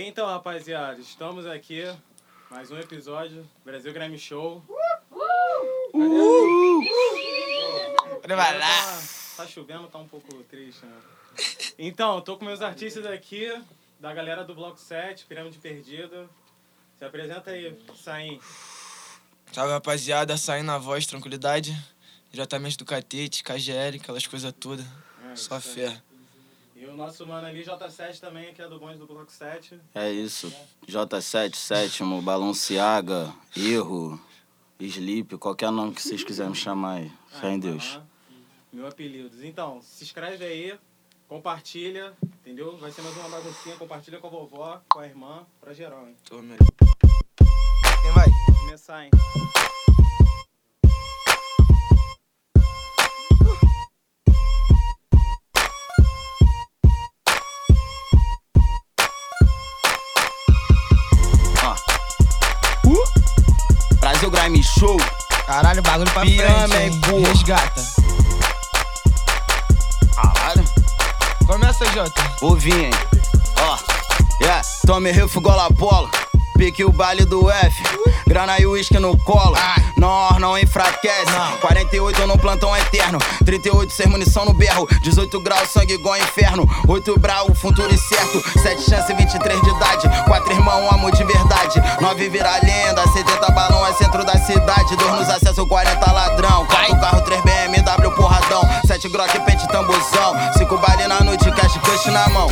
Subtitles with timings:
[0.00, 1.82] Então, rapaziada, estamos aqui.
[2.48, 3.44] Mais um episódio.
[3.64, 4.62] Brasil Grammy Show.
[8.24, 8.68] Vai lá.
[8.68, 9.02] Tá,
[9.38, 10.96] tá chovendo, tá um pouco triste, né?
[11.76, 13.52] Então, tô com meus artistas aqui,
[13.98, 16.30] da galera do Bloco 7, Pirâmide Perdida.
[16.96, 18.40] Se apresenta aí, Saim.
[19.50, 21.76] Salve rapaziada, saindo na voz, tranquilidade.
[22.30, 24.86] Diretamente do Catete, KGL, aquelas coisas todas.
[25.28, 26.00] É, Só fé.
[26.88, 29.78] E o nosso mano ali, J7 também, que é do bonde do Bloco 7.
[29.94, 30.50] É isso.
[30.86, 34.18] J7, sétimo, Balenciaga, Erro,
[34.80, 37.12] Sleep, qualquer nome que vocês quiserem me chamar aí.
[37.28, 37.96] Fé em Deus.
[37.96, 38.06] Aham.
[38.72, 39.44] Meu apelido.
[39.44, 40.78] Então, se inscreve aí,
[41.28, 42.78] compartilha, entendeu?
[42.78, 46.16] Vai ser mais uma baguncinha, compartilha com a vovó, com a irmã, pra geral, hein?
[46.24, 46.58] Tome aí.
[48.00, 48.28] Quem vai?
[48.60, 49.10] Começar, hein?
[64.78, 64.96] Show.
[65.46, 67.00] Caralho, bagulho pra Pirâmide, frente, hein?
[67.00, 67.28] porra.
[67.28, 67.82] Resgata.
[70.14, 70.64] Caralho.
[71.46, 72.22] Começa, Jota.
[72.40, 72.90] Vou vir, hein?
[73.60, 73.78] Ó.
[74.40, 74.62] Yeah.
[74.86, 76.08] Tome refo gola polo.
[76.56, 77.82] Pique o baile do F.
[78.26, 79.56] Grana e uísque no colo.
[79.98, 81.32] Nós não enfraquece.
[81.60, 83.18] 48 no plantão eterno.
[83.44, 84.86] 38 sem munição no berro.
[85.02, 86.68] 18 graus, sangue igual inferno.
[86.86, 88.42] 8 brau, futuro incerto.
[88.60, 90.08] 7 chance, 23 de idade.
[90.26, 91.82] 4 irmão, amor de verdade.
[92.00, 93.06] 9 vira lenda.
[93.08, 94.96] 70 balão é centro da cidade.
[94.96, 96.64] 2 nos acesso, 40 ladrão.
[96.66, 98.62] 4 carro, 3 BMW, porradão.
[98.86, 100.34] 7 grock, pente, tambozão.
[100.56, 102.48] 5 baile na noite, cash, cush na mão.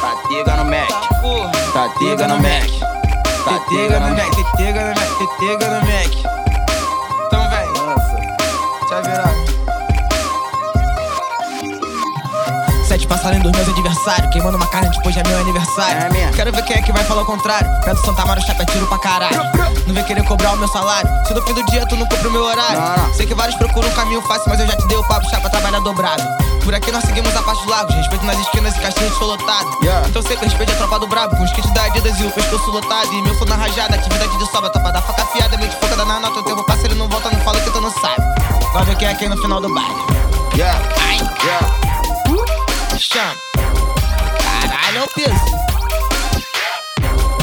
[0.00, 1.20] Tá tiga no Mac.
[1.22, 1.50] Porra.
[1.72, 2.98] Tá no Mac.
[3.44, 6.47] Tá Tetega no Mac, tetega no Mac, tetega no Mac.
[12.88, 16.06] Sete passarinhos dos meus adversários, queimando uma carne depois de é meu aniversário.
[16.06, 16.32] É mesmo.
[16.32, 17.68] Quero ver quem é que vai falar o contrário.
[17.84, 19.42] Pé do Santa Mara, o chapa é tiro pra caralho.
[19.86, 21.08] Não vem querer cobrar o meu salário.
[21.26, 22.80] Se no fim do dia tu não cumpre o meu horário.
[22.80, 23.14] Não, não.
[23.14, 25.50] Sei que vários procuram um caminho fácil, mas eu já te dei o papo, chapa
[25.50, 26.22] trabalha dobrado.
[26.64, 29.26] Por aqui nós seguimos a parte dos lagos, respeito nas esquinas e caixinha de show
[29.26, 29.68] lotado.
[29.82, 30.08] Yeah.
[30.08, 32.30] Então sei que respeito a tropa do brabo, com os kits da Adidas e o
[32.30, 33.12] pescoço lotado.
[33.12, 36.20] E meu flow na rajada, atividade de sobra, tapa da faca afiada, mente focada na
[36.20, 36.40] nota.
[36.40, 38.37] O tempo passa, ele não volta, não fala que tu não sabe.
[38.72, 39.94] Vai ver quem é quem no final do baile.
[40.54, 42.98] Yeah, Ai, yeah.
[42.98, 43.34] chama.
[44.42, 45.58] Caralho, é o peso.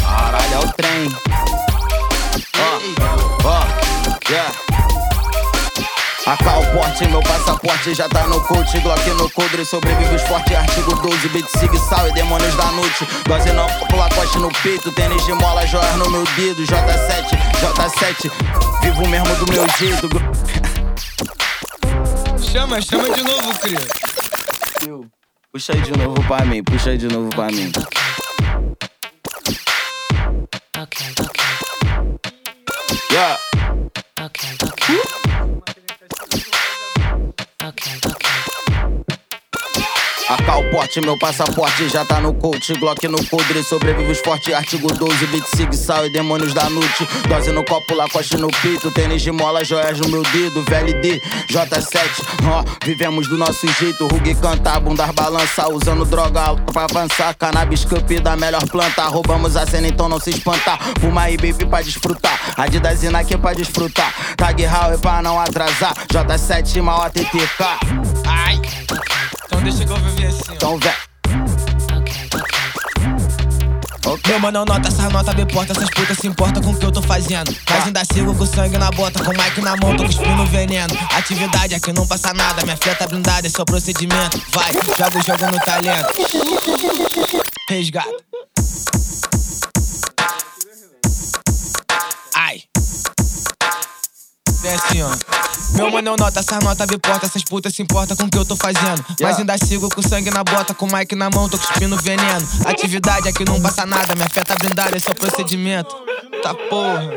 [0.02, 1.16] Caralho, é o trem.
[2.58, 3.64] Ó, ó,
[4.30, 4.52] yeah.
[6.28, 10.58] AK o porte, meu passaporte já tá no coach Glock no coldre, sobrevive os fortes
[10.58, 15.24] Artigo 12, beat sig sal e demônios da noite Dose não, lacoste no peito Tênis
[15.24, 17.30] de mola, joias no meu dedo J7,
[17.62, 18.32] J7
[18.82, 20.10] Vivo mesmo do meu jeito
[22.56, 23.78] Chama, chama de novo, cria.
[25.52, 27.70] Puxa aí de novo pra mim, puxa aí de novo pra mim
[30.78, 31.56] Okay, okay,
[33.12, 33.38] Yeah,
[34.22, 34.96] okay, okay.
[34.96, 35.35] Okay,
[40.56, 42.74] O porte, meu passaporte já tá no coach.
[42.76, 44.54] Glock no coldre, sobrevive os fortes.
[44.54, 47.06] Artigo 12, beat sig sal e demônios da noite.
[47.28, 48.90] Dose no copo, lacoste no peito.
[48.92, 50.64] Tênis de mola, joias no meu dedo.
[50.64, 57.36] VLD, J7, ó Vivemos do nosso jeito, Rug canta Bundar balança, usando droga pra avançar.
[57.36, 59.04] Cannabis cup da melhor planta.
[59.04, 62.40] Roubamos a cena, então não se espantar Fuma aí, baby, pra desfrutar.
[62.56, 64.14] Adidas e Nike pra desfrutar.
[64.38, 65.94] Tag Howell pra não atrasar.
[66.08, 67.64] J7, mal ATTK
[68.26, 68.62] Ai.
[69.68, 70.54] Então deixa viver assim, ó.
[70.54, 70.92] Então, okay.
[74.28, 76.92] Meu mano, nota, essas notas me porta, essas putas se importam com o que eu
[76.92, 77.56] tô fazendo.
[77.68, 80.96] Mas ainda sigo com sangue na bota, com o mic na mão, tô cuspindo veneno.
[81.12, 84.40] Atividade aqui não passa nada, minha fé tá blindada, esse é o procedimento.
[84.52, 86.14] Vai, joga o jogo no talento.
[87.68, 88.16] Resgata.
[94.66, 95.12] Vem assim, ó.
[95.78, 98.38] Meu mano, eu nota, essas notas me porta, essas putas se importam com o que
[98.40, 99.06] eu tô fazendo.
[99.22, 102.48] Mas ainda sigo com sangue na bota, com o mic na mão, tô cuspindo veneno.
[102.66, 105.96] Atividade aqui não passa nada, minha fé tá blindada, esse é o procedimento.
[106.42, 107.12] Tá porra.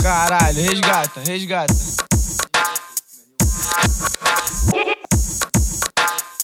[0.00, 1.74] Caralho, resgata, resgata.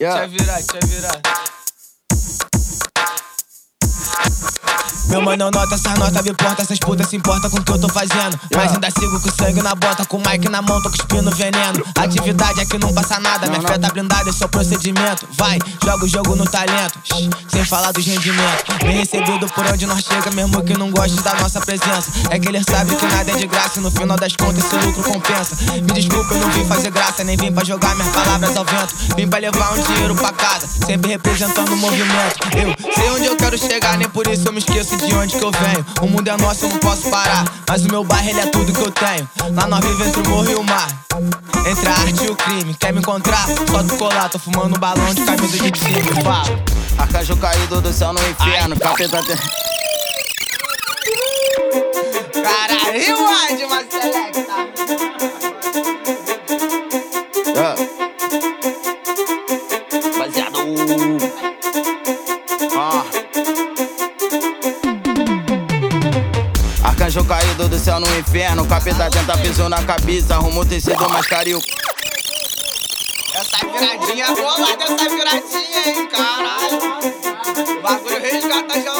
[0.00, 0.27] Deixa Yeah.
[0.27, 1.57] virar, deixa virar.
[5.08, 7.72] Meu mano, eu nota essas notas, me porta, essas putas se importam com o que
[7.72, 8.38] eu tô fazendo.
[8.55, 11.82] Mas ainda sigo com sangue na bota, com o mic na mão, tô cuspindo veneno.
[11.99, 15.26] Atividade aqui não passa nada, minha fé tá blindada, é só procedimento.
[15.32, 16.99] Vai, joga o jogo no talento,
[17.49, 18.76] sem falar dos rendimentos.
[18.82, 22.10] Bem recebido por onde nós chega, mesmo que não goste da nossa presença.
[22.31, 24.76] É que ele sabe que nada é de graça e no final das contas esse
[24.76, 25.56] lucro compensa.
[25.72, 28.94] Me desculpa, eu não vim fazer graça, nem vim pra jogar minhas palavras ao vento.
[29.16, 32.37] Vim pra levar um dinheiro pra casa, sempre representando o movimento.
[32.55, 35.45] Eu sei onde eu quero chegar, nem por isso eu me esqueço de onde que
[35.45, 35.85] eu venho.
[36.00, 37.45] O mundo é nosso, eu não posso parar.
[37.69, 39.29] Mas o meu bairro, ele é tudo que eu tenho.
[39.55, 40.89] Lá nós vivemos entre o morro e o mar.
[41.67, 42.75] Entre a arte e o crime.
[42.75, 43.47] Quer me encontrar?
[43.47, 46.23] Só tu colar, tô fumando um balão de camisa de time.
[46.23, 46.45] Fala.
[46.97, 49.37] Arcanjo caído do céu no inferno, capeta tem.
[52.43, 53.19] Caralho,
[53.67, 53.79] uma
[67.08, 71.58] Arcanjo caído do céu no inferno, capeta tenta pisou na cabeça, arrumou tecido mais cario.
[73.34, 77.81] Essa viradinha é boa, dessa viradinha, hein, caralho.
[77.81, 78.93] Bagulho resgata já.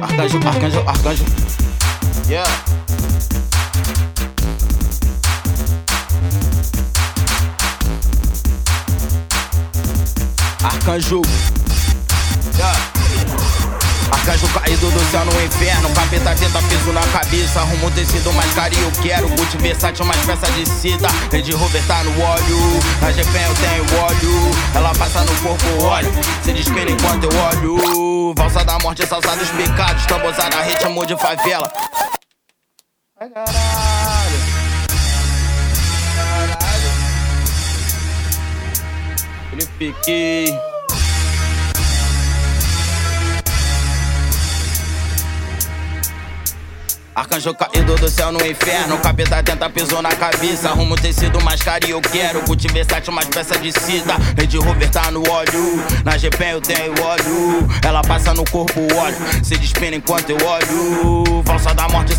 [0.00, 1.24] Arcanjo, arcanjo, arcanjo.
[2.28, 2.65] Yeah.
[10.96, 11.20] Arcanjo.
[12.56, 12.74] Yeah.
[14.10, 15.90] Arcanjo caído do céu no inferno.
[15.90, 17.60] Capeta tenta piso na cabeça.
[17.60, 19.28] Arruma um tecido mais caro e eu quero.
[19.28, 21.08] Gucci versátil, mais peça de cita.
[21.30, 22.80] Range Rover tá no óleo.
[23.02, 24.50] Na GP eu tenho óleo.
[24.74, 26.10] Ela passa no corpo, óleo.
[26.42, 28.34] Se despina enquanto eu olho.
[28.34, 30.06] Valsa da morte, salsa dos pecados.
[30.06, 31.70] Tambozada, ritmo de favela.
[33.20, 34.38] Ai, caralho.
[36.16, 37.06] Caralho.
[39.52, 40.75] Ele fiquei.
[47.16, 48.98] Arcanjo caído do céu no inferno.
[48.98, 50.68] Capeta tenta pisou na cabeça.
[50.68, 52.42] Arruma o tecido mais caro e eu quero.
[52.42, 54.12] Gucci versátil, mais peça de cida.
[54.38, 55.82] Range Rover tá no óleo.
[56.04, 57.66] Na GP eu tenho óleo.
[57.82, 59.16] Ela passa no corpo óleo.
[59.42, 61.42] Se despina enquanto eu olho.
[61.42, 62.14] Valsa da morte,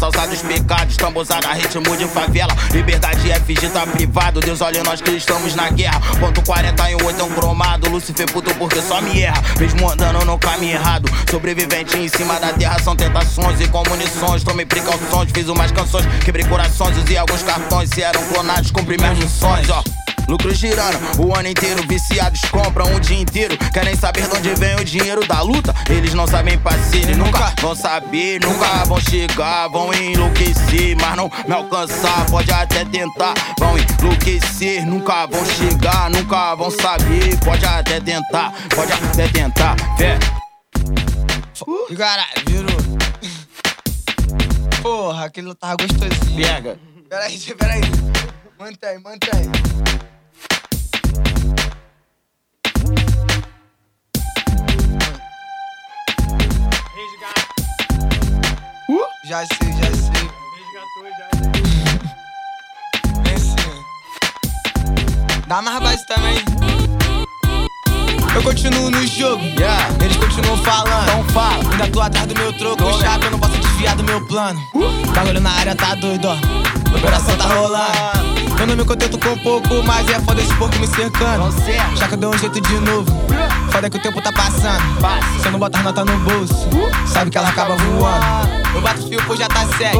[0.68, 0.98] pecados.
[0.98, 2.54] Tambozada, ritmo de favela.
[2.72, 4.42] Liberdade FG tá privado.
[4.42, 6.02] Deus olha nós que estamos na guerra.
[6.20, 7.90] Ponto 48 é um cromado.
[7.90, 9.42] Lucifer puto porque só me erra.
[9.58, 11.10] Mesmo andando no caminho errado.
[11.32, 14.44] Sobrevivente em cima da terra são tentações e comunições.
[14.44, 16.06] Tomei precauções, fiz umas canções.
[16.24, 17.90] Quebrei corações, usei alguns cartões.
[17.90, 19.82] Se eram clonados, cumpri minhas missões, ó.
[20.28, 23.58] Lucro girando o ano inteiro, viciados compram um dia inteiro.
[23.72, 25.74] Querem saber de onde vem o dinheiro da luta?
[25.90, 31.32] Eles não sabem parceiro, e nunca vão saber, nunca vão chegar, vão enlouquecer, mas não
[31.48, 32.26] me alcançar.
[32.30, 37.40] Pode até tentar, vão enlouquecer, nunca vão chegar, nunca vão saber.
[37.46, 40.20] Pode até tentar, pode até tentar, fé.
[41.90, 42.78] E caralho, virou.
[44.82, 46.46] Porra, aquele tava gostosinho.
[46.46, 46.78] Pega.
[47.10, 47.82] Peraí, peraí.
[48.60, 49.97] Mantém, mantém.
[59.28, 60.30] Já sei, já sei.
[60.56, 61.28] Resgatou já.
[63.24, 63.56] Vem sim.
[65.48, 66.38] Dá mais base também.
[68.34, 69.44] Eu continuo no jogo.
[69.44, 69.90] Yeah.
[70.02, 71.10] Eles continuam falando.
[71.10, 71.72] Então fala.
[71.72, 72.78] Ainda tô atrás do meu troco.
[72.78, 74.62] Tô, Chato, eu não posso desviar do meu plano.
[75.14, 76.38] Bagulho na área tá doido, ó.
[76.98, 78.37] Operação tá rolando.
[78.60, 81.54] Eu não me contento com pouco, mas é foda esse porco me cercando.
[81.96, 83.06] Já que eu dei um jeito de novo.
[83.72, 84.82] Foda que o tempo tá passando.
[85.00, 85.40] Passa.
[85.40, 86.68] Se eu não botar nota no bolso,
[87.06, 88.50] sabe que ela acaba voando.
[88.74, 89.98] Eu bato fio por já tá sete.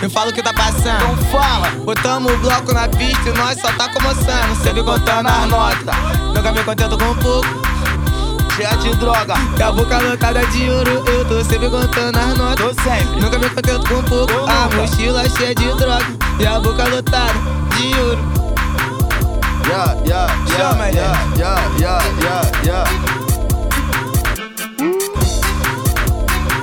[0.00, 1.02] Eu falo o que tá passando.
[1.04, 1.68] Então fala.
[1.84, 4.56] Botamos o bloco na pista e nós só tá começando.
[4.62, 5.94] Sempre contando as notas.
[6.34, 7.46] Nunca me contento com pouco.
[8.56, 9.34] Cheia de droga.
[9.58, 11.04] E a boca lotada de ouro.
[11.06, 12.76] Eu tô sempre contando as Tô notas.
[12.82, 13.20] sempre.
[13.20, 14.32] Nunca me contento com pouco.
[14.32, 14.76] Eu A nunca.
[14.76, 16.06] mochila cheia de droga.
[16.38, 18.18] E a boca lotada de ouro.
[19.68, 20.98] Yeah, yeah, yeah, Chama ele.
[20.98, 22.84] yeah, yeah, yeah, yeah, yeah.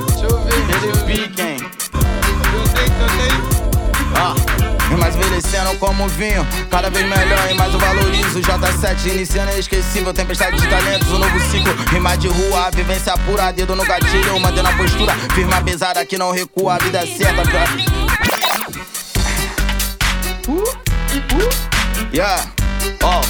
[0.07, 0.59] Deixa eu ver.
[0.83, 1.57] Ele piquem.
[1.57, 3.33] Cantei, cantei.
[4.15, 4.35] Ah,
[4.91, 8.39] e mais envelhecendo como vinho, cada vez melhor e mais eu valorizo.
[8.41, 11.73] J7 iniciando inesquecível, tempestade de talentos, um novo ciclo.
[11.91, 15.13] Rima de rua, vivência pura, dedo no gatilho, mantendo a postura.
[15.33, 17.41] Firma pesada que não recua, a vida é certa.
[17.43, 17.65] Pra...
[22.11, 22.43] Yeah,
[23.03, 23.21] oh,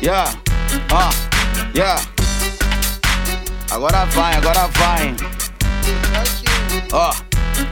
[0.00, 0.32] yeah,
[0.90, 1.10] ah,
[1.74, 2.00] yeah.
[3.70, 5.14] Agora vai, agora vai.
[6.92, 7.12] Ó,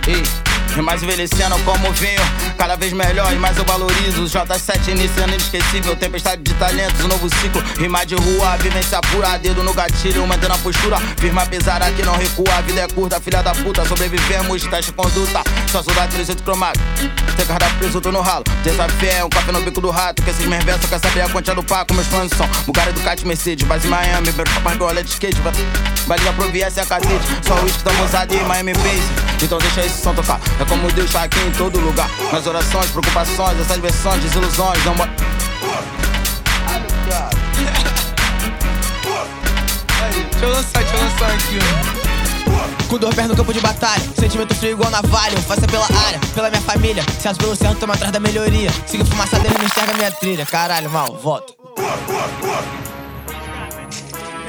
[0.07, 0.44] e
[0.77, 2.21] E mais envelhecendo como vinho,
[2.59, 4.23] cada vez melhor e mais eu valorizo.
[4.23, 7.63] O J7 iniciando inesquecível, tempestade de talentos, um novo ciclo.
[7.79, 10.97] Rima de rua, vivência pura, dedo no gatilho, mantendo a postura.
[11.17, 13.87] Firma pesada que não recua, a vida é curta, filha da puta.
[13.87, 15.45] Sobrevivemos, teste conduta.
[15.71, 16.81] Só soldado 300 cromado.
[17.37, 18.45] Tem cardápio preso, tô no ralo.
[18.65, 20.23] Desafio é um café no bico do rato.
[20.23, 21.95] Que esses meus versos quer saber a quantia do paco.
[21.95, 23.65] Meus planos são Bugatti, Ducati, Mercedes.
[23.67, 24.29] Base Miami,
[24.65, 25.41] mais do de skate.
[26.07, 27.25] Vai ligar pro VS, é cacete.
[27.47, 29.34] Só o uísque da moçada e Miami Base.
[29.45, 30.41] Então deixa esse som tocar.
[30.59, 32.09] É como Deus tá aqui em todo lugar.
[32.33, 34.83] Nas orações, preocupações, essas versões, desilusões.
[34.87, 34.95] Não
[40.31, 41.59] Deixa eu lançar, deixa eu lançar aqui.
[42.89, 45.35] Com dor pés no campo de batalha, sentimento frio igual navalha.
[45.37, 47.05] É pela área, pela minha família.
[47.21, 48.71] Certo pelo certo, tamo atrás da melhoria.
[48.87, 50.47] Siga fumaça dele, não enxerga minha trilha.
[50.47, 51.53] Caralho, mal, volta.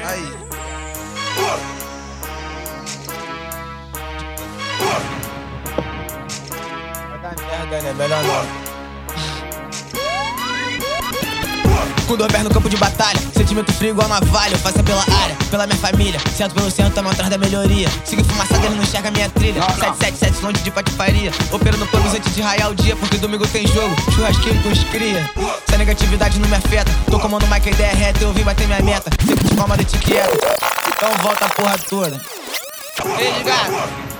[0.06, 1.75] Aí.
[7.10, 8.66] Vai dar merda, né?
[12.06, 14.54] Com dor pés no campo de batalha, sentimento frio igual navalha.
[14.54, 16.20] Eu faço é pela área, pela minha família.
[16.36, 17.88] Certo pelo centro, tamo atrás da melhoria.
[18.04, 19.60] Siga fumaça dele, não enxerga minha trilha.
[19.60, 21.32] 777 longe de patifaria.
[21.50, 23.92] Operando planos antes de raiar o dia, porque domingo tem jogo.
[24.12, 25.28] Churrasquinho com os cria.
[25.66, 28.22] Se a negatividade não me afeta, tô comando o mic, a ideia é reta.
[28.22, 29.10] Eu vim bater minha meta.
[29.26, 30.56] Sempre de forma de etiqueta.
[30.88, 32.20] Então volta a porra toda.
[33.18, 34.15] Ei, gato.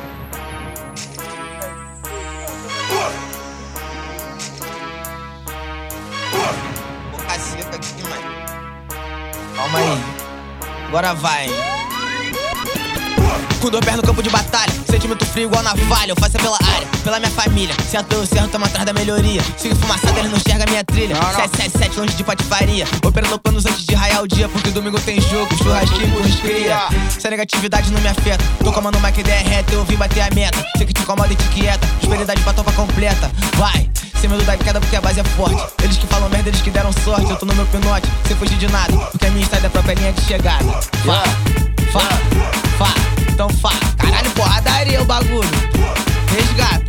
[9.77, 9.99] Calma aí.
[10.89, 11.49] Agora vai?
[13.61, 16.13] Com dor pés no campo de batalha, sentimento frio igual navalha.
[16.13, 17.75] Eu faço é pela área, pela minha família.
[17.91, 19.43] Certo pelo certo, tamo atrás da melhoria.
[19.57, 21.15] Sigo fumaçada, ele não enxerga minha trilha.
[21.15, 21.35] Não, não.
[21.35, 22.87] 777 longe de patifaria.
[23.05, 25.55] Operando planos antes de raiar o dia, porque domingo tem jogo.
[25.57, 26.89] Churrasquinho com os cria.
[27.11, 29.75] Se a negatividade não me afeta, tô comando uma ideia é reta.
[29.75, 30.65] Eu vim bater a meta.
[30.77, 31.87] Sei que te incomoda e te quieta.
[31.99, 33.31] Prosperidade pra topa completa.
[33.57, 33.91] Vai!
[34.27, 35.65] Sem medo da queda porque a base é forte.
[35.85, 37.31] Eles que falam merda, eles que deram sorte.
[37.31, 38.93] Eu tô no meu pinote, sem fugir de nada.
[39.13, 40.65] Porque a minha estrada é a própria linha de chegada.
[41.05, 41.23] Fá,
[41.93, 42.09] fá,
[42.77, 42.93] fá.
[43.31, 43.71] Então fá.
[43.97, 45.49] Caralho, porradaria o bagulho.
[46.35, 46.85] Resgata.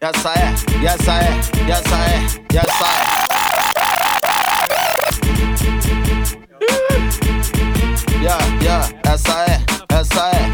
[0.00, 0.54] Essa é,
[0.86, 1.38] essa é,
[1.70, 2.24] essa é,
[2.54, 3.24] essa é.
[8.24, 10.50] Yeah, yeah, essa é, essa é.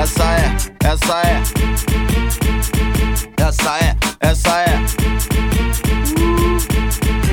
[0.00, 1.42] Essa é, essa é.
[3.36, 4.80] Essa é, essa é.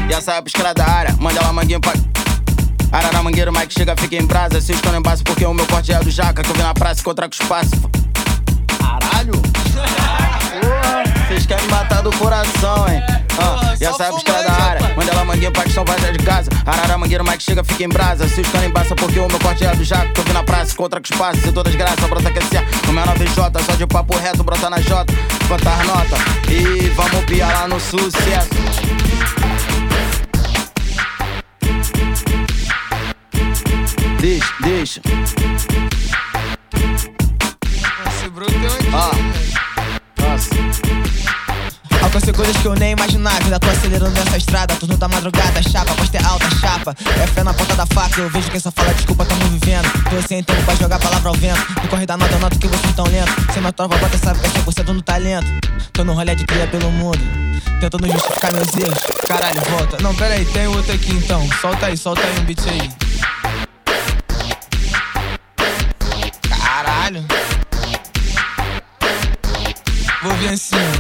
[0.09, 1.93] E essa é pros caras da área, manda lá manguinho pra.
[2.91, 4.59] Arara mangueiro, Mike chega, fica em brasa.
[4.59, 6.41] Se estou em base porque o meu corte é do jaca.
[6.41, 7.69] Que eu vi na praça e contra com espaço.
[8.79, 9.33] Caralho!
[11.29, 13.03] Vocês querem me matar do coração, hein?
[13.39, 14.95] Ah, e essa é pros caras da área.
[14.95, 16.49] Manda ela manguinha pra que estão vazia de casa.
[16.65, 18.27] Arara mangueiro, Mike chega, fica em brasa.
[18.27, 20.11] Se os caras embaça porque o meu corte é do jaco.
[20.17, 21.39] Eu vi na praça contra com espaço.
[21.41, 24.79] Se todas graças, brota que é O meu 9J, só de papo reto, brota na
[24.81, 25.05] J.
[25.47, 26.19] Quantas notas?
[26.49, 28.49] E vamos piar lá no sucesso.
[34.19, 35.01] Deixa, deixa.
[38.07, 38.89] Esse bruto tem aqui.
[38.95, 39.48] Ah.
[42.09, 43.37] Alcancei coisas que eu nem imaginava.
[43.43, 44.75] Ainda tô acelerando nessa estrada.
[44.77, 46.95] Turno da madrugada, chapa, posta é alta, chapa.
[47.21, 48.19] É fé na ponta da faca.
[48.19, 49.87] Eu vejo quem só fala desculpa, tamo vivendo.
[50.09, 51.61] Tô sem tempo pra jogar palavra ao vento.
[51.83, 53.31] No corre da nota, nota que vocês tão lento.
[53.53, 55.47] Sem minha trova, bota, sabe que é 100% no talento.
[55.93, 57.19] Tô no rolê de cria pelo mundo.
[57.79, 58.99] Tentando justificar meus erros.
[59.27, 60.01] Caralho, volta.
[60.01, 61.47] Não, pera aí, tem outro aqui então.
[61.61, 62.91] Solta aí, solta aí um beat aí.
[66.49, 67.23] Caralho.
[70.23, 70.98] Vou vir assim.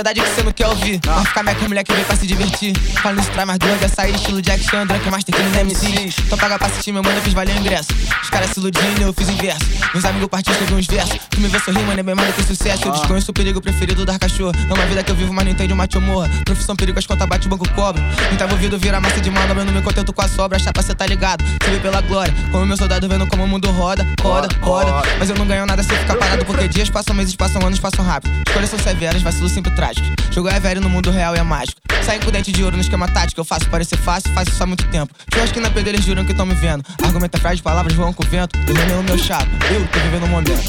[0.00, 0.10] Ó.
[0.10, 1.00] Bloco 7, verdade que cê não quer ouvir.
[1.04, 2.76] Vai ficar minha com mulher que veio pra se divertir.
[3.02, 6.16] Falando isso traz mais droga, sair estilo Jack Chan, Drunk Master King da MCs.
[6.26, 7.88] Então paga pra assistir, meu mano, eu fiz valer o ingresso.
[8.22, 9.66] Os caras se iludindo, eu fiz inverso.
[9.92, 11.20] Meus amigos partidos, escrevi uns versos.
[11.30, 12.86] Tu me vê sorrir, mano, é bem mais do que sucesso.
[12.86, 14.52] Eu desconheço o perigo preferido dar cachorro.
[14.68, 16.30] É uma vida que eu vivo, mas não entende o mate ou morra.
[16.44, 18.02] Profissão perigo, as contas bate, o banco cobra.
[18.28, 20.58] Quem tá envolvido vira massa de manda, mas não me contento com a sobra.
[20.58, 21.44] Chapa, cê tá ligado.
[21.66, 22.32] Veio pela glória.
[22.50, 25.02] Como meu soldado vendo como o mundo roda, roda, roda.
[25.18, 27.78] Mas eu não ganho nada se eu ficar parado, porque dias passam, meses passam, anos
[27.78, 28.32] passam rápido.
[28.46, 30.10] Escolhas são severas, vacilos sempre trágicos.
[30.30, 31.80] Jogo é velho no mundo real é mágico.
[32.04, 33.40] Saem com dente de ouro no esquema tático.
[33.40, 35.12] Eu faço parecer fácil, faço isso há muito tempo.
[35.32, 36.84] Churras que na pedra eles juram que tão me vendo.
[37.02, 38.58] Argumento é frágil, palavras voam com o vento.
[38.66, 40.64] Eu não o meu chapa, eu tô vivendo um momento.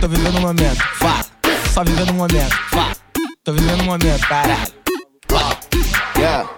[0.00, 1.26] Tô vivendo um momento, fala.
[1.72, 2.96] Só vivendo um momento, fala.
[3.44, 4.80] Tô vivendo um momento, caralho.
[6.16, 6.50] Yeah.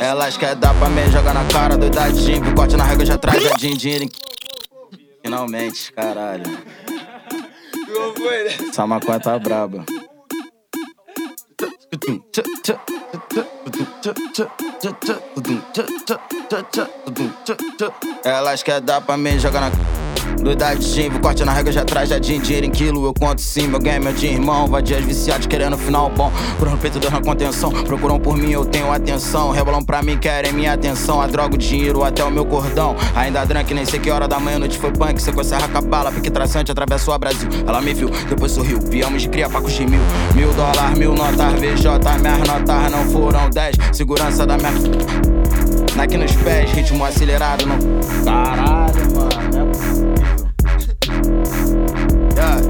[0.00, 2.54] Elas querem dar pra mim, jogar na cara, doidadinho.
[2.54, 4.08] Corte na régua já traz a din-din.
[5.26, 6.44] Finalmente, caralho.
[8.16, 8.68] foi, né?
[8.68, 9.84] Essa maconha tá braba.
[18.22, 19.95] Elas quer dar pra mim, joga na.
[20.40, 23.04] Doidadinho, vou corte na regra, já traz já dinheiro em quilo.
[23.04, 24.66] Eu conto sim, meu game é de irmão.
[24.66, 26.32] Vadias viciados querendo final bom.
[26.58, 27.70] Por no peito, dando na contenção.
[27.70, 29.50] Procuram por mim, eu tenho atenção.
[29.50, 31.20] Rebolam pra mim, querem minha atenção.
[31.20, 32.94] A droga, o dinheiro, até o meu cordão.
[33.14, 35.20] Ainda drunk, nem sei que hora da manhã, noite foi punk.
[35.20, 37.48] Sequência cabala, pique traçante, atravessou a Brasil.
[37.66, 38.78] Ela me viu, depois sorriu.
[38.80, 40.00] Viemos de cria, pacos de mil.
[40.34, 42.18] Mil dólar, mil notas, VJ.
[42.20, 43.76] Minhas notas não foram dez.
[43.92, 44.66] Segurança da minha.
[45.96, 47.78] Nike nos pés, ritmo acelerado, não.
[48.22, 48.75] Caralho,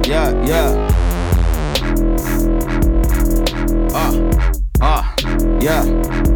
[0.06, 0.86] Yeah, yeah, yeah.
[3.92, 4.12] Ó,
[4.80, 5.02] ó,
[5.60, 6.35] yeah.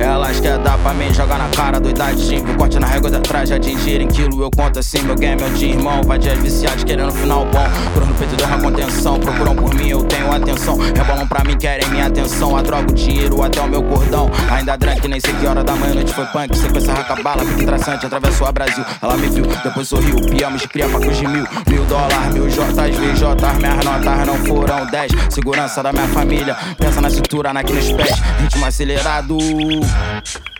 [0.00, 2.44] Elas quer dar pra mim, jogar na cara, doidadinho.
[2.56, 4.42] Corte na régua da trás, já dinheiro em quilo.
[4.42, 6.02] Eu conto assim, meu game é o de irmão.
[6.02, 7.66] Vadias viciados querendo final bom.
[7.92, 9.18] Cor no peito, deu contenção.
[9.18, 10.76] Procuram por mim, eu tenho atenção.
[10.78, 12.56] Rebolam pra mim, querem minha atenção.
[12.56, 14.30] A droga, o dinheiro, até o meu cordão.
[14.50, 16.56] Ainda drunk, nem sei que hora da manhã, noite foi punk.
[16.56, 18.84] Sequência racabala, pique traçante, atravessou a Brasil.
[19.02, 20.16] Ela me viu, depois sorriu.
[20.30, 21.44] Piamos de cria, pacos de mil.
[21.68, 23.58] Mil dólar, mil J's, VJ.
[23.58, 25.10] Minhas notas não foram dez.
[25.30, 26.56] Segurança da minha família.
[26.78, 28.20] Pensa na cintura, aqui nos pés.
[28.40, 29.36] Ritmo acelerado.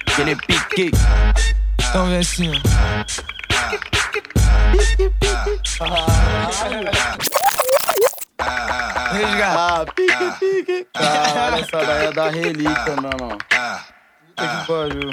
[0.06, 0.90] Aquele pique.
[1.80, 2.54] Então vem assim, ó.
[9.12, 9.58] Resgata.
[9.58, 10.86] Ah, pique, pique.
[10.94, 13.38] Cara, essa daí é da relíquia, não, não.
[13.38, 15.12] Puta que pariu.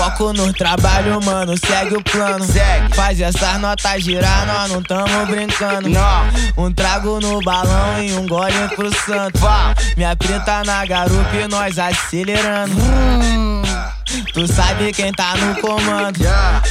[0.00, 2.42] Foco no trabalho, mano, segue o plano.
[2.46, 2.94] Segue.
[2.94, 5.90] Faz essas notas girar, nós não tamo brincando.
[5.90, 6.26] Não.
[6.56, 9.38] Um trago no balão e um gole pro santo.
[9.38, 9.74] Vá.
[9.98, 12.74] Minha preta na garupa e nós acelerando.
[14.32, 16.18] Tu sabe quem tá no comando,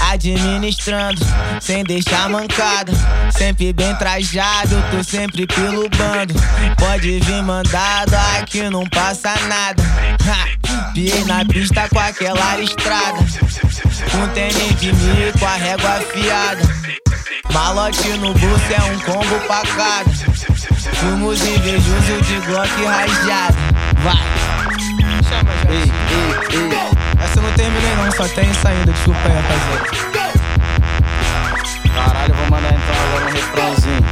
[0.09, 1.21] administrando,
[1.62, 2.91] sem deixar mancada.
[3.31, 6.33] Sempre bem trajado, tô sempre pelo bando.
[6.77, 9.83] Pode vir mandado, aqui não passa nada.
[10.27, 10.58] Ha,
[10.93, 13.19] Piei na pista com aquela listrada.
[14.15, 16.61] Um tênis de mil com a régua afiada.
[17.53, 20.09] Malote no bolso é um combo pra cada.
[20.95, 23.57] Fumos invejoso de Glock rajado.
[24.03, 24.49] Vai.
[25.69, 27.23] Ei, ei, ei.
[27.23, 29.99] essa eu não terminei não, só tem saindo, desculpa aí, rapaziada.
[31.93, 34.05] Caralho, vou mandar então agora um refrãozinho.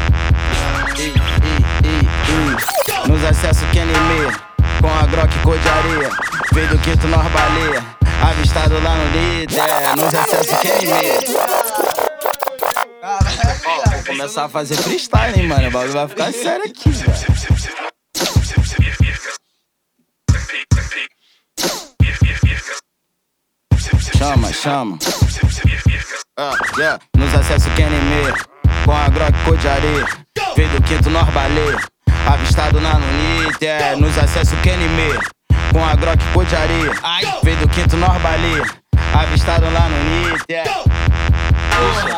[0.98, 3.08] Ei, ei, ei, ei.
[3.08, 4.47] Nos acessos QNM,
[4.82, 6.10] com a Grok cor de areia.
[6.54, 7.98] Veio do quinto nós baleia.
[8.22, 11.38] Avistado lá no líder, nos acessos QNM.
[13.04, 15.68] Ó, vou começar a fazer freestyle, hein, mano.
[15.68, 17.14] O bagulho vai ficar sério aqui, velho.
[24.18, 24.98] Chama, chama.
[26.40, 27.00] Ah, yeah.
[27.16, 28.34] Nos acessos QNM,
[28.84, 30.08] com a Grok cor de areia.
[30.56, 31.97] Veio do quinto nós baleia.
[32.28, 33.96] Avistado na Nunite, é.
[33.96, 35.18] Nos acessos QNM,
[35.72, 36.92] com a Grok cor de areia.
[37.42, 38.66] Veio do quinto nós baleia.
[39.14, 40.64] Avistado lá no NIT, é.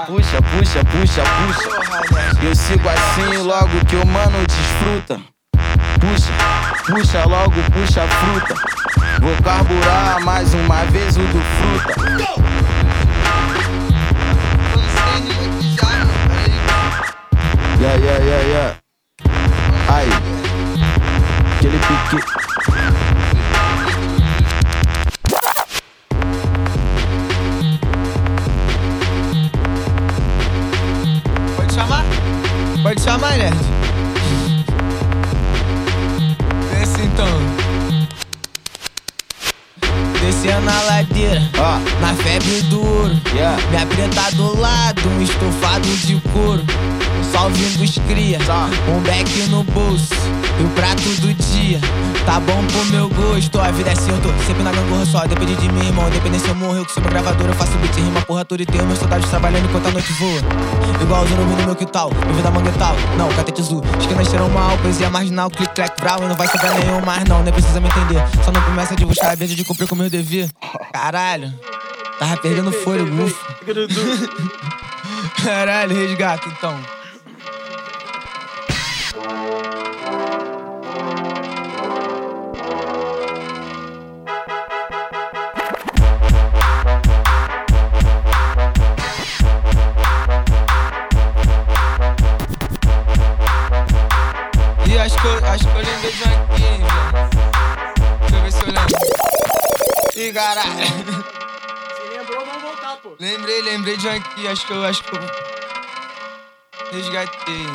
[0.07, 2.43] Puxa, puxa, puxa, puxa, puxa.
[2.43, 5.21] Eu sigo assim logo que o mano desfruta.
[5.99, 6.31] Puxa,
[6.87, 8.55] puxa logo, puxa a fruta.
[9.21, 12.39] Vou carburar mais uma vez o do fruta.
[17.79, 18.88] Yeah, yeah, yeah, yeah.
[19.91, 20.07] Aí,
[21.57, 22.23] aquele pique.
[22.65, 22.98] Pode
[41.09, 43.15] Descendo a ladeira, Ó, na febre do ouro.
[43.33, 43.57] yeah.
[43.69, 46.63] Minha preta do lado, um estofado de couro.
[47.31, 48.69] Salve dos cria, Tá.
[48.87, 50.07] um beck no bolso.
[50.59, 51.79] E o prato do dia,
[52.25, 53.59] tá bom pro meu gosto.
[53.61, 55.25] A vida é assim, eu tô sempre na gangorra só.
[55.25, 56.09] Depende de mim, irmão.
[56.09, 57.47] Depende se eu morro, eu que sou meu gravador.
[57.47, 60.41] Eu faço beat, rima porra toda e tenho meus soldados trabalhando enquanto a noite voa.
[61.01, 62.95] Igualzinho no no meu que tal, no vida manguetal.
[63.17, 63.81] Não, catete azul.
[63.99, 66.23] Esquinas cheiram mal, poesia marginal, click, clack, brau.
[66.23, 68.21] E não vai sobrar nenhum mais, não, nem precisa me entender.
[68.43, 70.49] Só não começa de buscar a vez de cumprir com meu dever.
[71.01, 71.53] Caralho,
[72.19, 73.55] tava perdendo fôlego, ufa.
[75.41, 76.77] Caralho, resgata então.
[100.33, 100.69] Caralho.
[100.69, 103.15] Se lembrou, vamos voltar, pô.
[103.19, 104.47] Lembrei, lembrei de um aqui.
[104.47, 105.21] Acho que eu, acho que eu
[106.91, 107.65] resgatei.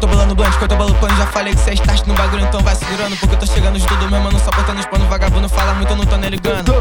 [0.00, 2.44] Tô bolando blunt, que eu tô balupando Já falei que cê é start no bagulho,
[2.44, 5.06] então vai segurando Porque eu tô chegando de tudo mesmo, não só botando os panos
[5.08, 6.72] Vagabundo fala muito, eu não tô nem ligando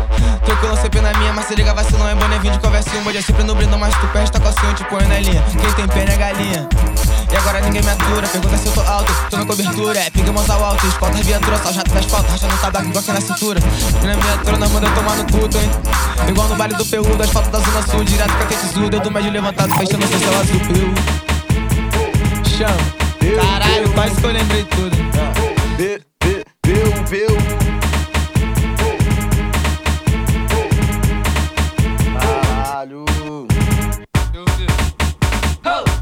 [0.46, 3.18] Tranquilo, sempre na minha, mas se liga, vacilão é boné Vim de conversinha, um bode
[3.18, 5.88] é sempre no brindo Mas tu perde, tá cocinho, te põe na linha Quem tem
[5.88, 6.70] pena é galinha
[7.32, 10.32] e agora ninguém me atura, pergunta se eu tô alto, tô na cobertura, é pingue
[10.32, 13.22] mãos ao alto, escolta as viaturas, só jato das faltas, rachando tabaco igual aqui na
[13.22, 13.60] cintura.
[14.04, 15.72] E na minha trona manda eu tomar no cu, hein?
[16.28, 19.12] Igual no baile do Peúdo, asfalto da zona sul, direto com a tetezuda, eu do
[19.12, 23.00] médio levantado, fechando o seu céu azul, eu chamo.
[23.42, 24.98] Caralho, quase que eu lembrei tudo.
[25.78, 27.49] Vê, vê, viu, viu.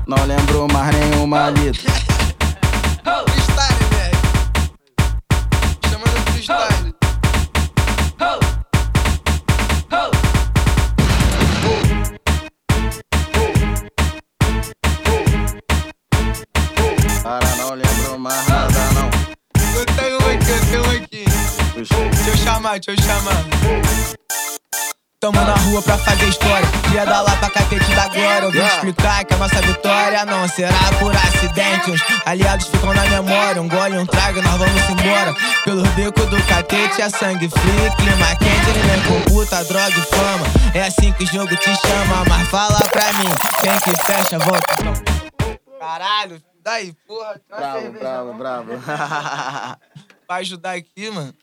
[0.07, 1.91] Não lembro mais nenhuma letra.
[3.27, 4.17] Freestyle, velho.
[5.89, 6.95] Chamando freestyle.
[17.21, 19.09] Cara, não lembro mais nada, não.
[19.77, 21.25] Eu tenho aqui, eu tenho aqui.
[21.75, 24.26] Deixa eu chamar, deixa eu chamar.
[25.19, 26.67] Tamo na rua pra fazer história.
[26.93, 28.45] Ia dar lá pra catete da glória.
[28.45, 31.89] Eu vim explicar que a nossa vitória não será por acidente.
[31.89, 33.59] Os aliados ficam na memória.
[33.59, 35.33] Um gole, um trago, nós vamos embora.
[35.63, 38.69] Pelo bico do catete é sangue frio, clima quente.
[38.69, 40.45] Ele vem com puta, droga e fama.
[40.75, 42.23] É assim que o jogo te chama.
[42.29, 43.29] Mas fala pra mim,
[43.61, 44.67] quem que fecha, volta.
[45.79, 47.41] Caralho, daí, porra.
[47.49, 48.67] Bravo, bravo, bravo.
[50.27, 51.33] Pra ajudar aqui, mano.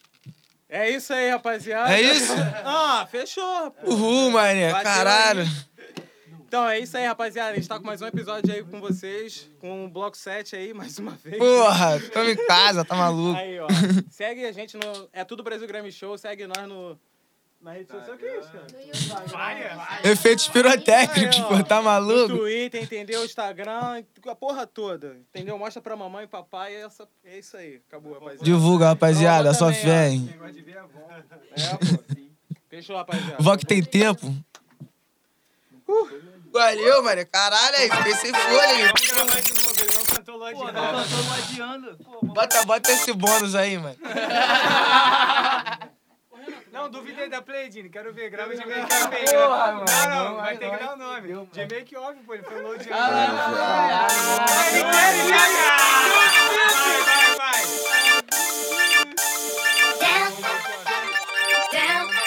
[0.68, 1.94] É isso aí, rapaziada.
[1.94, 2.32] É isso?
[2.64, 3.70] Ah, fechou.
[3.70, 3.90] pô.
[3.90, 5.42] Uhul, mané, Bateu caralho.
[5.42, 5.48] aí.
[6.46, 7.50] Então é isso aí, rapaziada.
[7.50, 10.72] A gente tá com mais um episódio aí com vocês, com o Bloco 7 aí,
[10.74, 11.38] mais uma vez.
[11.38, 13.38] Porra, tamo em casa, tá maluco.
[13.38, 13.66] Aí, ó.
[14.10, 15.08] Segue a gente no.
[15.12, 16.98] É tudo Brasil Grammy Show, segue nós no.
[17.64, 18.66] Na rede social, o que é isso, cara?
[20.04, 22.36] Efeitos pirotécnicos, pô, tá No maluco?
[22.36, 23.24] Twitter, entendeu?
[23.24, 25.16] Instagram, a porra toda.
[25.30, 25.58] Entendeu?
[25.58, 26.74] Mostra pra mamãe e papai.
[26.74, 27.80] É, essa, é isso aí.
[27.88, 28.44] Acabou, rapaziada.
[28.44, 30.28] Divulga, rapaziada, só fé, hein?
[31.56, 32.04] É, pô.
[32.68, 33.36] Fechou, rapaziada.
[33.40, 34.26] Vó que tem tempo.
[35.88, 36.08] Uh,
[36.52, 37.26] valeu, mano.
[37.32, 38.82] Caralho aí, fiquei sem folha aí.
[38.82, 41.96] Vamos gravar de novo, ele não cantou Ladiano.
[42.24, 43.96] Bota, bota esse bônus aí, mano.
[46.74, 47.88] Não, duvidei da Play, Dini.
[47.88, 48.28] Quero ver.
[48.30, 49.24] Grava de make off aí.
[49.32, 51.46] Não, não, vai ter que dar o nome.
[51.52, 52.34] De make off, pô.
[52.34, 52.92] Ele falou de.
[52.92, 54.08] Ah,
[54.72, 55.32] ele quer, ele
[57.36, 58.04] Vai, Vai, vai.
[61.70, 62.23] Down, down.